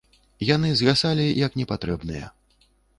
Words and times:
Яны 0.55 0.69
згасалі, 0.79 1.27
як 1.45 1.61
непатрэбныя. 1.61 2.37